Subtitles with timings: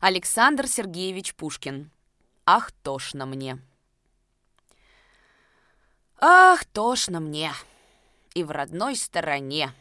[0.00, 1.90] Александр Сергеевич Пушкин.
[2.46, 3.58] Ах, тошно мне.
[6.18, 7.52] Ах, тошно мне.
[8.32, 9.74] И в родной стороне.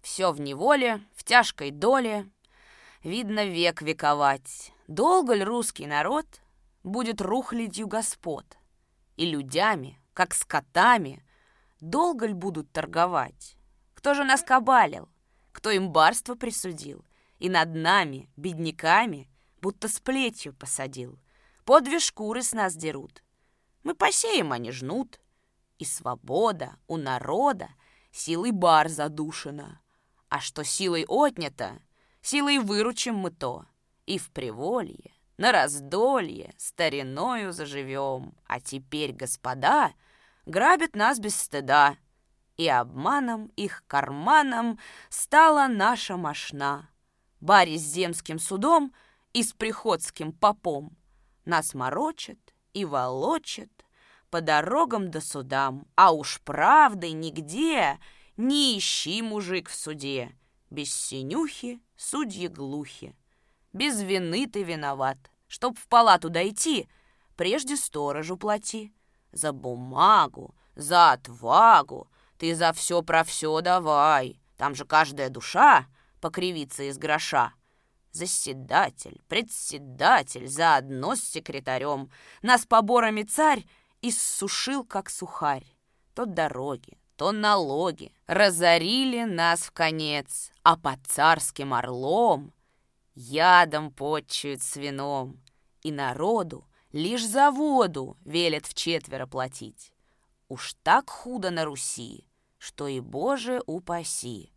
[0.00, 2.30] Все в неволе, в тяжкой доле.
[3.02, 4.72] Видно век вековать.
[4.88, 6.24] Долго ли русский народ
[6.82, 8.46] будет рухлядью господ?
[9.18, 11.22] И людями, как скотами,
[11.78, 13.58] долго ли будут торговать?
[13.92, 15.10] Кто же нас кабалил?
[15.52, 17.04] Кто им барство присудил?
[17.38, 19.28] И над нами, бедняками,
[19.62, 21.18] будто с плетью посадил.
[21.64, 23.22] По две шкуры с нас дерут.
[23.84, 25.20] Мы посеем, они жнут.
[25.78, 27.68] И свобода у народа
[28.10, 29.80] силой бар задушена.
[30.28, 31.80] А что силой отнято,
[32.20, 33.64] силой выручим мы то.
[34.06, 38.34] И в приволье, на раздолье, стариною заживем.
[38.46, 39.92] А теперь, господа,
[40.44, 41.96] грабят нас без стыда.
[42.56, 46.90] И обманом их карманом стала наша мошна.
[47.40, 48.92] Баре с земским судом—
[49.32, 50.96] и с приходским попом.
[51.44, 52.38] Нас морочат
[52.72, 53.70] и волочат
[54.30, 57.98] по дорогам да судам, а уж правды нигде
[58.36, 60.32] не ищи, мужик, в суде.
[60.70, 63.14] Без синюхи судьи глухи.
[63.72, 65.18] Без вины ты виноват.
[65.48, 66.88] Чтоб в палату дойти,
[67.36, 68.94] прежде сторожу плати.
[69.32, 74.40] За бумагу, за отвагу, ты за все про все давай.
[74.56, 75.86] Там же каждая душа
[76.20, 77.52] покривится из гроша.
[78.12, 82.10] Заседатель, председатель, заодно с секретарем.
[82.42, 83.64] Нас поборами царь
[84.02, 85.64] иссушил, как сухарь.
[86.14, 92.52] То дороги, то налоги разорили нас в конец, а под царским орлом
[93.14, 95.40] ядом почуют свином.
[95.80, 99.90] И народу лишь за воду велят четверо платить.
[100.48, 102.26] Уж так худо на Руси,
[102.58, 104.52] что и Боже упаси.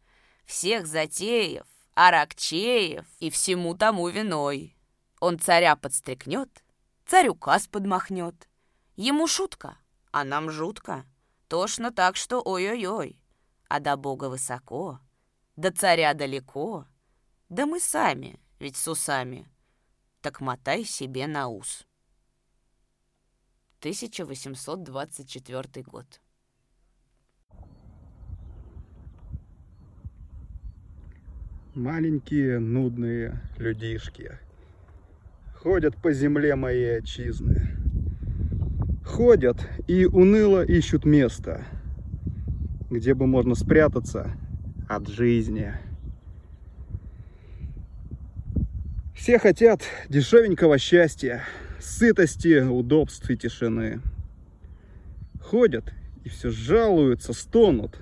[0.46, 1.66] Всех затеев
[1.96, 4.76] Аракчеев и всему тому виной.
[5.22, 6.64] Он царя подстрекнет,
[7.06, 8.50] царь указ подмахнет.
[8.98, 9.78] Ему шутка,
[10.12, 11.06] а нам жутко.
[11.48, 13.18] Тошно так, что ой-ой-ой.
[13.70, 15.00] А до Бога высоко,
[15.56, 16.86] до царя далеко.
[17.48, 19.50] Да мы сами, ведь с усами.
[20.22, 21.86] Так мотай себе на ус.
[23.80, 26.20] 1824 год.
[31.76, 34.40] Маленькие нудные людишки.
[35.56, 37.76] Ходят по земле моей отчизны.
[39.04, 41.66] Ходят и уныло ищут место
[42.90, 44.32] Где бы можно спрятаться
[44.88, 45.74] от жизни.
[49.14, 51.44] Все хотят дешевенького счастья
[51.82, 54.00] Сытости, удобств и тишины.
[55.42, 55.92] Ходят
[56.24, 58.00] и все жалуются, стонут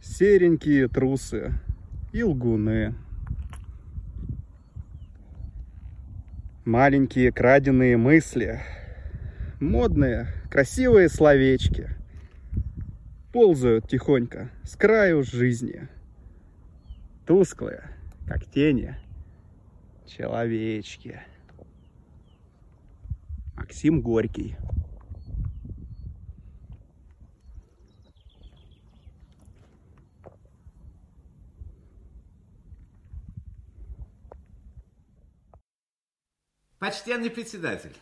[0.00, 1.52] Серенькие трусы
[2.12, 2.94] и лгуны.
[6.64, 8.60] Маленькие краденые мысли,
[9.58, 11.90] модные, красивые словечки
[13.32, 15.88] ползают тихонько с краю жизни.
[17.26, 17.82] Тусклые,
[18.26, 18.96] как тени,
[20.06, 21.20] человечки.
[23.56, 24.56] Максим Горький.
[36.82, 37.96] Почтенный председатель,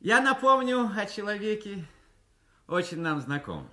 [0.00, 1.86] я напомню о человеке,
[2.66, 3.66] очень нам знаком.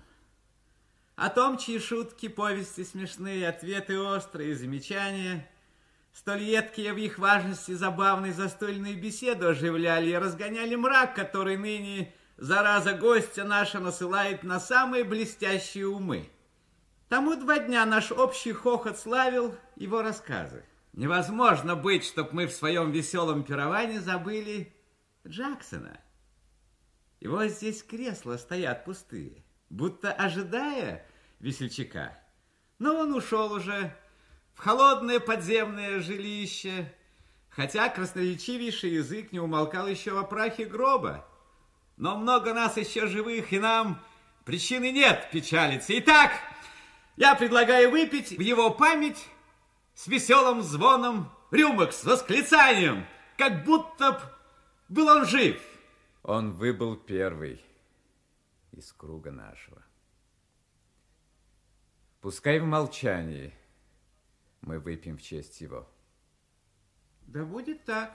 [1.17, 5.51] О том, чьи шутки, повести смешные, ответы острые, замечания,
[6.13, 12.93] столь едкие в их важности забавной застольной беседу оживляли и разгоняли мрак, который ныне зараза
[12.93, 16.29] гостя наша насылает на самые блестящие умы.
[17.09, 20.63] Тому два дня наш общий хохот славил его рассказы.
[20.95, 24.73] Невозможно быть, чтоб мы в своем веселом пировании забыли
[25.27, 25.99] Джексона.
[27.19, 31.05] Его здесь кресла стоят пустые, будто ожидая
[31.39, 32.17] весельчака.
[32.79, 33.93] Но он ушел уже
[34.53, 36.93] в холодное подземное жилище,
[37.49, 41.27] хотя красноречивейший язык не умолкал еще во прахе гроба.
[41.97, 44.01] Но много нас еще живых, и нам
[44.45, 45.97] причины нет печалиться.
[45.99, 46.31] Итак,
[47.17, 49.27] я предлагаю выпить в его память
[49.95, 53.05] с веселым звоном рюмок, с восклицанием,
[53.37, 54.19] как будто б
[54.89, 55.59] был он жив.
[56.21, 57.63] Он выбыл первый
[58.71, 59.81] из круга нашего.
[62.21, 63.53] Пускай в молчании
[64.61, 65.87] мы выпьем в честь его.
[67.21, 68.11] Да будет так.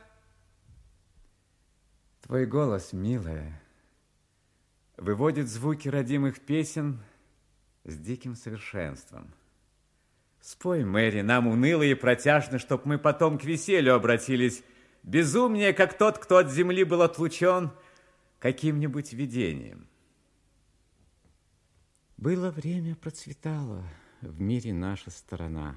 [2.23, 3.61] Твой голос, милая,
[4.97, 7.01] выводит звуки родимых песен
[7.85, 9.33] с диким совершенством–
[10.41, 14.63] Спой, Мэри, нам уныло и протяжно, чтоб мы потом к веселью обратились
[15.03, 17.71] безумнее, как тот, кто от земли был отлучен
[18.39, 19.87] каким-нибудь видением.
[22.17, 23.85] Было время, процветало
[24.21, 25.77] в мире наша сторона.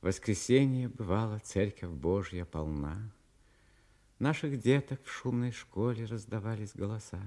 [0.00, 3.12] воскресенье бывало, церковь Божья полна.
[4.18, 7.22] Наших деток в шумной школе раздавались голоса,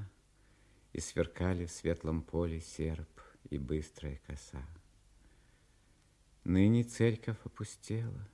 [0.92, 4.66] И сверкали в светлом поле серп и быстрая коса.
[6.44, 8.28] Ныне церковь опустела,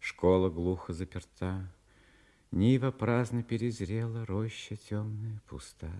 [0.00, 1.72] Школа глухо заперта,
[2.50, 5.92] Нива праздно перезрела, Роща темная, пуста.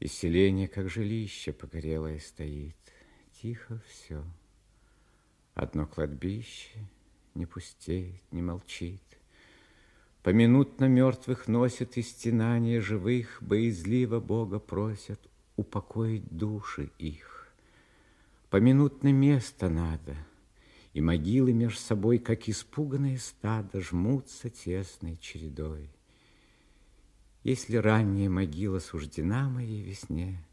[0.00, 2.76] И селение, как жилище погорелое стоит,
[3.42, 4.24] Тихо все.
[5.54, 6.78] Одно кладбище
[7.34, 9.02] не пустеет, не молчит.
[10.22, 15.20] Поминутно мертвых носят и стенания живых, Боязливо Бога просят
[15.56, 17.33] упокоить души их.
[18.54, 20.16] Поминутно место надо,
[20.92, 25.90] и могилы меж собой, Как испуганные стадо, жмутся тесной чередой.
[27.42, 30.46] Если ранняя могила суждена моей весне,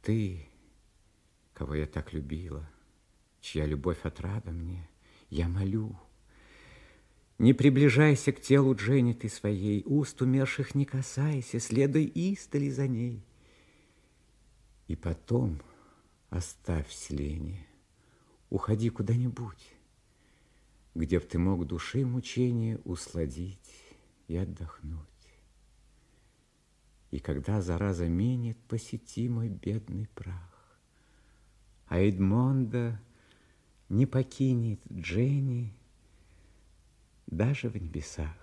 [0.00, 0.48] Ты,
[1.52, 2.66] кого я так любила,
[3.42, 4.88] чья любовь отрада мне,
[5.28, 5.98] я молю,
[7.36, 13.22] не приближайся к телу Дженни ты своей, Уст умерших не касайся, следуй истали за ней.
[14.88, 15.60] И потом
[16.30, 17.66] оставь селение,
[18.48, 19.74] уходи куда-нибудь,
[20.94, 23.96] Где б ты мог души мучения усладить
[24.26, 25.06] и отдохнуть.
[27.10, 30.80] И когда зараза минет, посети мой бедный прах,
[31.86, 33.00] А Эдмонда
[33.88, 35.74] не покинет Дженни,
[37.26, 38.36] даже в небесах.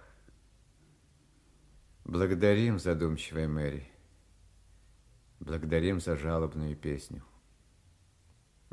[2.04, 3.88] Благодарим, задумчивая Мэри.
[5.40, 7.24] Благодарим за жалобную песню.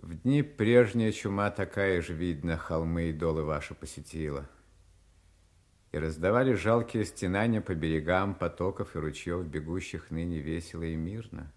[0.05, 4.47] В дни прежняя чума такая же, видно, холмы и долы ваши посетила.
[5.93, 11.51] И раздавали жалкие стенания по берегам потоков и ручьев, бегущих ныне весело и мирно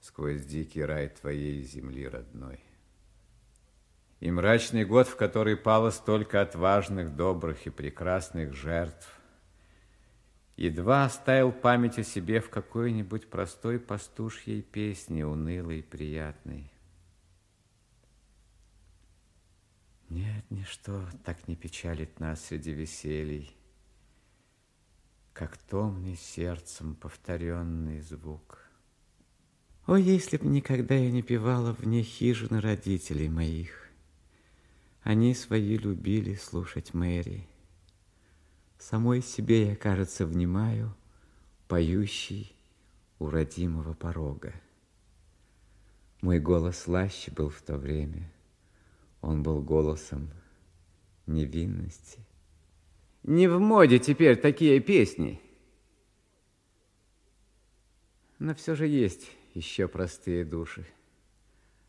[0.00, 2.58] сквозь дикий рай твоей земли родной.
[4.18, 9.08] И мрачный год, в который пало столько отважных, добрых и прекрасных жертв,
[10.56, 16.72] едва оставил память о себе в какой-нибудь простой пастушьей песне, унылой и приятной.
[20.12, 23.56] Нет, ничто так не печалит нас среди веселий,
[25.32, 28.58] как томный сердцем повторенный звук.
[29.86, 33.88] О, если б никогда я не певала вне хижины родителей моих,
[35.02, 37.48] они свои любили слушать Мэри.
[38.78, 40.94] Самой себе я, кажется, внимаю,
[41.66, 42.54] поющий
[43.18, 44.52] у родимого порога.
[46.20, 48.30] Мой голос слаще был в то время.
[49.20, 50.30] Он был голосом
[51.26, 52.20] невинности.
[53.22, 55.40] Не в моде теперь такие песни.
[58.38, 60.84] Но все же есть еще простые души,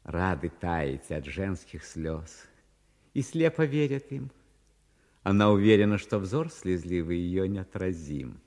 [0.04, 2.48] рады таять от женских слез
[3.14, 4.32] и слепо верят им.
[5.24, 8.40] Она уверена, что взор слезливый ее неотразим.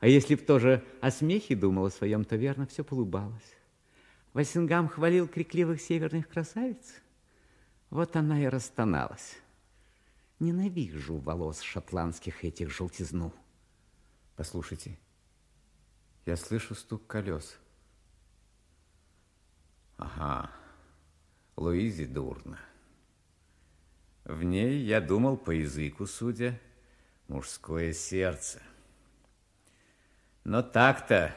[0.00, 3.56] А если б тоже о смехе думала своем, то верно все полубалась.
[4.34, 7.00] Васингам хвалил крикливых северных красавиц.
[7.88, 9.36] Вот она и расстоналась.
[10.38, 13.32] Ненавижу волос шотландских этих желтизну.
[14.36, 14.98] Послушайте,
[16.26, 17.58] я слышу стук колес.
[19.96, 20.50] Ага,
[21.56, 22.58] Луизе дурно.
[24.24, 26.60] В ней, я думал, по языку судя,
[27.28, 28.60] мужское сердце.
[30.44, 31.34] Но так-то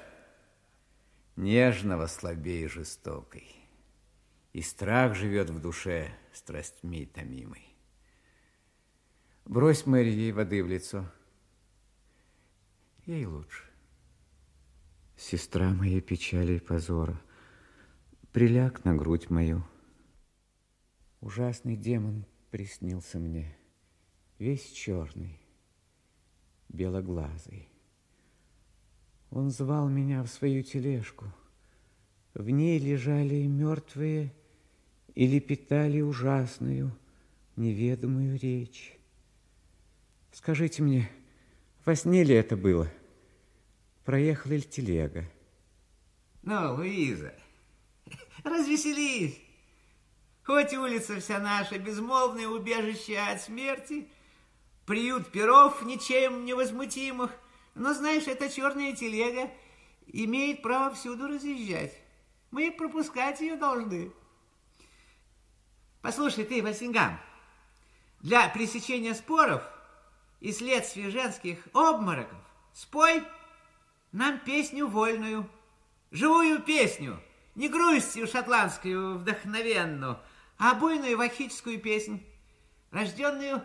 [1.38, 3.47] нежного слабее жестокой.
[4.51, 7.68] И страх живет в душе страстьми томимой.
[9.46, 11.12] Брось Мэри ей воды в лицо.
[13.05, 13.63] Ей лучше.
[15.17, 17.19] Сестра моей печали и позора,
[18.31, 19.65] приляг на грудь мою.
[21.19, 23.58] Ужасный демон приснился мне,
[24.38, 25.39] весь черный,
[26.69, 27.67] белоглазый.
[29.31, 31.34] Он звал меня в свою тележку.
[32.34, 34.34] В ней лежали мертвые
[35.15, 36.96] и лепетали ужасную,
[37.55, 38.98] неведомую речь.
[40.31, 41.09] Скажите мне,
[41.86, 42.89] во сне ли это было?
[44.05, 45.25] Проехала ли телега?
[46.43, 47.33] Ну, Луиза,
[48.43, 49.39] развеселись.
[50.43, 54.07] Хоть улица вся наша, безмолвное убежище от смерти,
[54.86, 57.31] приют перов ничем невозмутимых,
[57.75, 59.51] но, знаешь, эта черная телега
[60.07, 61.93] имеет право всюду разъезжать.
[62.51, 64.12] Мы пропускать ее должны.
[66.01, 67.19] Послушай ты, Васингам,
[68.21, 69.62] для пресечения споров
[70.39, 72.39] и следствие женских обмороков,
[72.74, 73.24] спой
[74.12, 75.50] нам песню вольную,
[76.12, 77.19] живую песню,
[77.55, 80.19] не грустью шотландскую вдохновенную,
[80.58, 82.25] а буйную вахическую песнь,
[82.91, 83.63] рожденную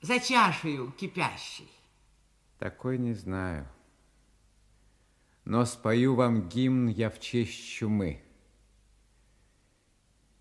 [0.00, 1.70] за чашею кипящей.
[2.58, 3.68] Такой не знаю.
[5.44, 8.22] Но спою вам гимн я в честь чумы.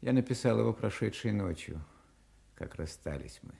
[0.01, 1.83] Я написал его прошедшей ночью,
[2.55, 3.53] как расстались мы.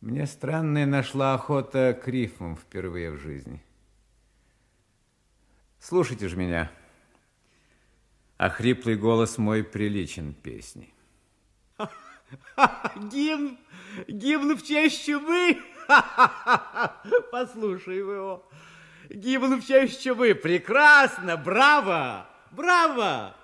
[0.00, 3.62] Мне странная нашла охота к рифмам впервые в жизни.
[5.80, 6.70] Слушайте же меня,
[8.36, 10.92] а хриплый голос мой приличен песни.
[12.96, 13.58] Гимн,
[14.08, 15.62] гимн в честь чумы.
[17.30, 18.48] Послушаем его.
[19.08, 20.34] Гимн в честь чумы.
[20.34, 23.36] Прекрасно, браво, браво.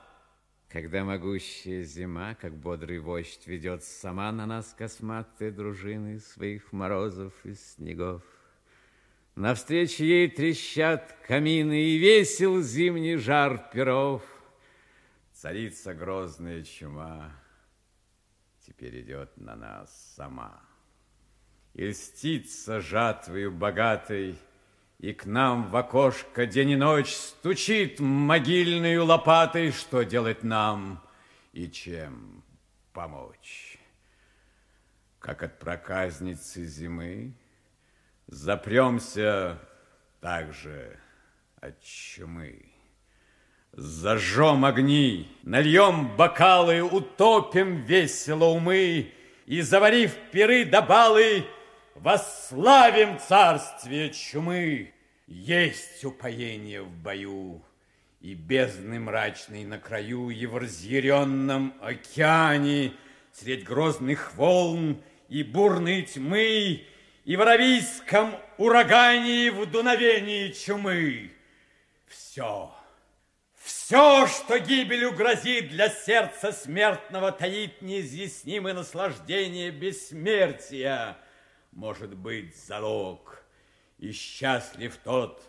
[0.73, 7.53] Когда могущая зима, как бодрый вождь, ведет сама на нас косматые дружины своих морозов и
[7.53, 8.23] снегов.
[9.35, 14.23] Навстречу ей трещат камины, и весел зимний жар перов.
[15.35, 17.31] Царица грозная чума
[18.67, 20.59] теперь идет на нас сама.
[21.75, 24.39] И льстится жатвою богатой,
[25.03, 31.03] и к нам в окошко день и ночь стучит могильной лопатой, что делать нам
[31.53, 32.45] и чем
[32.93, 33.79] помочь.
[35.19, 37.35] Как от проказницы зимы
[38.29, 39.59] запремся
[40.21, 40.97] также
[41.61, 42.67] от чумы.
[43.73, 49.13] Зажжем огни, нальем бокалы, утопим весело умы
[49.47, 51.45] и, заварив пиры до балы,
[51.95, 54.95] Восславим царствие чумы,
[55.27, 57.63] есть упоение в бою,
[58.21, 62.95] И бездны мрачной на краю, И в разъяренном океане,
[63.33, 66.83] Средь грозных волн и бурной тьмы,
[67.25, 71.31] И в аравийском урагане, И в дуновении чумы.
[72.07, 72.75] Все,
[73.63, 81.19] все, что гибелью грозит, Для сердца смертного таит Неизъяснимое наслаждение бессмертия—
[81.73, 83.43] может быть залог,
[83.99, 85.43] и счастлив тот,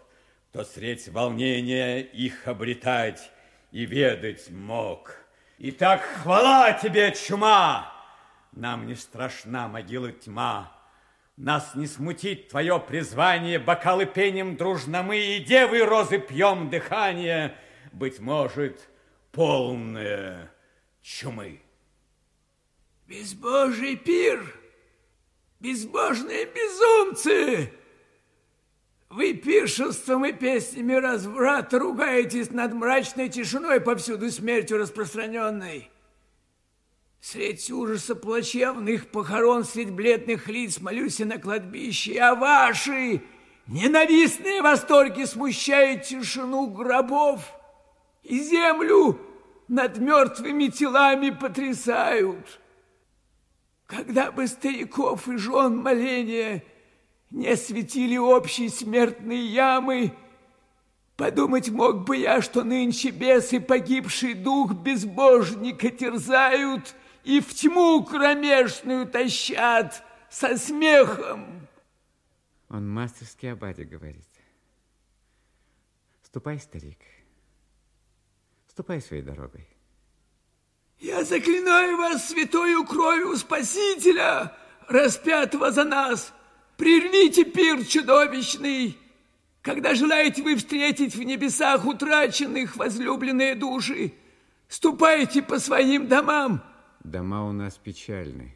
[0.49, 3.31] кто средь волнения их обретать
[3.71, 5.15] и ведать мог.
[5.57, 7.91] Итак, хвала тебе, чума!
[8.51, 10.71] Нам не страшна могила тьма,
[11.37, 17.55] нас не смутит твое призвание, Бокалы пенем дружно мы и девы розы пьем дыхание,
[17.91, 18.87] Быть может,
[19.31, 20.51] полное
[21.01, 21.61] чумы.
[23.07, 24.62] Безбожий пир!
[25.63, 27.71] Безбожные безумцы!
[29.09, 35.89] Вы пиршеством и песнями разврата ругаетесь над мрачной тишиной повсюду смертью распространенной.
[37.21, 43.21] Средь ужаса плачевных похорон, средь бледных лиц молюсь я на кладбище, а ваши
[43.67, 47.41] ненавистные восторги смущают тишину гробов
[48.23, 49.21] и землю
[49.69, 52.59] над мертвыми телами потрясают.
[53.95, 56.63] Когда бы стариков и жен моления
[57.29, 60.15] не осветили общей смертной ямы,
[61.15, 69.05] подумать мог бы я, что нынче бесы погибший дух безбожника терзают и в тьму кромешную
[69.05, 71.67] тащат со смехом.
[72.69, 74.25] Он мастерски о Баде говорит.
[76.23, 76.97] Ступай, старик,
[78.67, 79.67] ступай своей дорогой.
[81.03, 84.55] Я заклинаю вас святою кровью Спасителя,
[84.87, 86.33] распятого за нас.
[86.77, 88.97] Прервите пир чудовищный,
[89.61, 94.13] когда желаете вы встретить в небесах утраченных возлюбленные души.
[94.69, 96.63] Ступайте по своим домам.
[97.03, 98.55] Дома у нас печальны.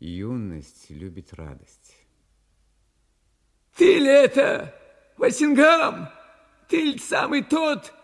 [0.00, 1.94] Юность любит радость.
[3.76, 4.74] Ты ли это,
[5.16, 6.08] Васингам?
[6.68, 7.94] Ты ли самый тот,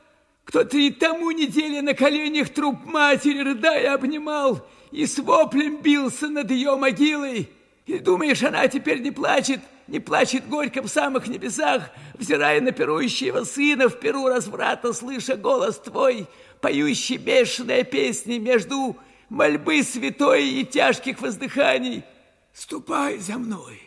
[0.52, 6.50] кто-то и тому недели на коленях труп матери, рыдая, обнимал и с воплем бился над
[6.50, 7.48] ее могилой.
[7.86, 13.44] И думаешь, она теперь не плачет, не плачет горько в самых небесах, взирая на пирующего
[13.44, 16.26] сына в перу разврата, слыша голос твой,
[16.60, 18.98] поющий бешеные песни между
[19.30, 22.04] мольбы святой и тяжких воздыханий.
[22.52, 23.80] Ступай за мной.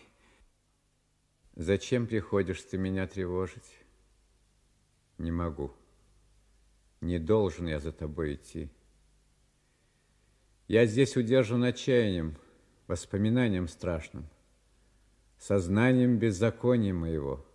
[1.56, 3.70] Зачем приходишь ты меня тревожить?
[5.20, 5.72] Не могу.
[7.06, 8.68] Не должен я за тобой идти.
[10.68, 12.36] Я здесь удержан отчаянием,
[12.88, 14.28] воспоминанием страшным,
[15.38, 17.46] сознанием беззакония моего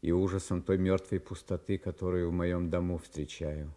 [0.00, 3.74] и ужасом той мертвой пустоты, которую в моем дому встречаю,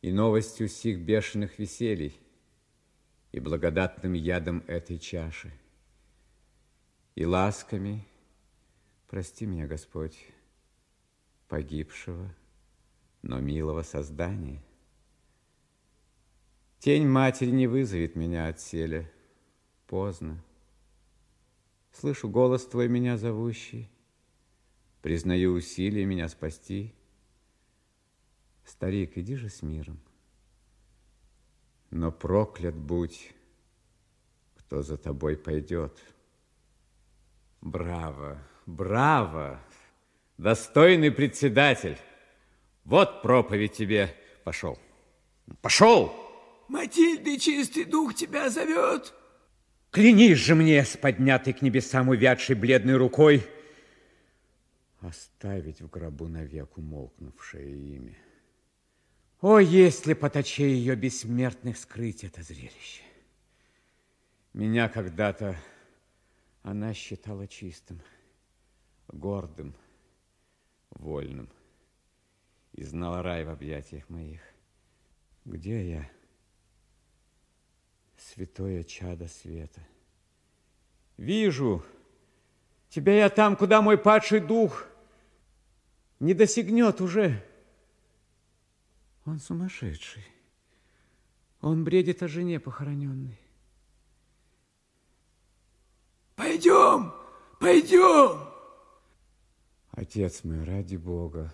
[0.00, 2.16] и новостью сих бешеных веселий,
[3.32, 5.52] и благодатным ядом этой чаши,
[7.16, 8.06] и ласками,
[9.08, 10.16] прости меня, Господь,
[11.48, 12.32] погибшего,
[13.22, 14.62] но милого создания.
[16.78, 19.10] Тень матери не вызовет меня от селя.
[19.86, 20.42] Поздно.
[21.92, 23.90] Слышу голос твой меня зовущий.
[25.02, 26.94] Признаю усилия меня спасти.
[28.64, 29.98] Старик, иди же с миром.
[31.90, 33.34] Но проклят будь,
[34.56, 35.98] кто за тобой пойдет.
[37.60, 39.60] Браво, браво,
[40.36, 41.98] достойный председатель.
[42.88, 44.16] Вот проповедь тебе.
[44.44, 44.78] Пошел,
[45.60, 46.10] пошел!
[46.68, 49.12] Матильды, чистый дух тебя зовет.
[49.90, 53.46] Клянись же мне с поднятой к небесам увядшей бледной рукой
[55.00, 58.16] оставить в гробу навек умолкнувшее имя.
[59.42, 63.02] О, если поточе ее бессмертных скрыть это зрелище!
[64.54, 65.56] Меня когда-то
[66.62, 68.00] она считала чистым,
[69.08, 69.74] гордым,
[70.90, 71.50] вольным
[72.78, 74.40] и знала рай в объятиях моих.
[75.44, 76.10] Где я?
[78.16, 79.80] святое чадо света.
[81.16, 81.84] Вижу,
[82.88, 84.86] тебя я там, куда мой падший дух
[86.20, 87.44] не досягнет уже.
[89.24, 90.24] Он сумасшедший.
[91.60, 93.40] Он бредит о жене похороненной.
[96.36, 97.12] Пойдем,
[97.58, 98.48] пойдем.
[99.90, 101.52] Отец мой, ради Бога,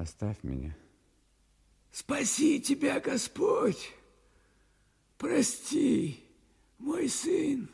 [0.00, 0.76] оставь меня.
[1.92, 3.92] Спаси тебя, Господь.
[5.18, 6.24] Прости,
[6.78, 7.68] мой сын.